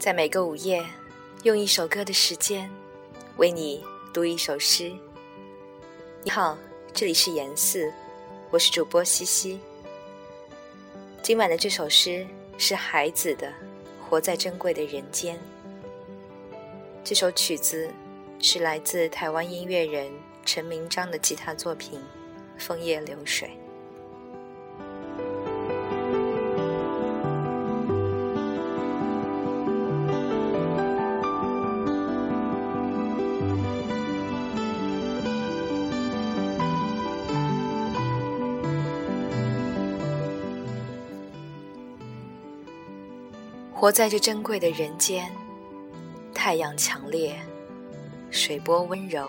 [0.00, 0.82] 在每个午夜，
[1.42, 2.70] 用一首歌的时间，
[3.36, 3.84] 为你
[4.14, 4.90] 读一首诗。
[6.24, 6.56] 你好，
[6.94, 7.92] 这里是严四，
[8.48, 9.60] 我是主播西西。
[11.22, 12.26] 今晚的这首诗
[12.56, 13.48] 是孩子的
[14.02, 15.36] 《活在珍贵的人间》。
[17.04, 17.90] 这首曲子
[18.38, 20.10] 是来自台湾音乐人
[20.46, 22.00] 陈明章的吉他作品
[22.58, 23.48] 《枫叶流水》。
[43.80, 45.32] 活在这珍贵的人间，
[46.34, 47.34] 太阳强烈，
[48.30, 49.26] 水波温柔，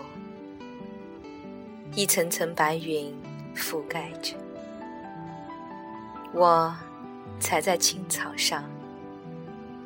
[1.94, 3.16] 一层层白云
[3.56, 4.34] 覆盖着
[6.34, 6.76] 我，
[7.40, 8.62] 踩在青草上，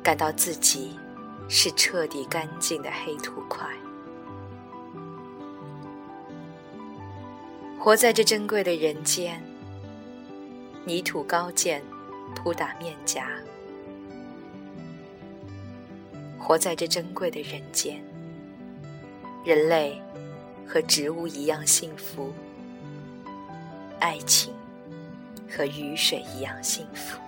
[0.03, 0.99] 感到自己
[1.47, 3.65] 是彻底干净的黑土块。
[7.79, 9.41] 活在这珍贵的人间，
[10.83, 11.81] 泥土高见，
[12.35, 13.29] 扑打面颊。
[16.39, 18.01] 活在这珍贵的人间，
[19.45, 20.01] 人类
[20.65, 22.31] 和植物一样幸福，
[23.99, 24.53] 爱情
[25.49, 27.19] 和雨水一样幸福。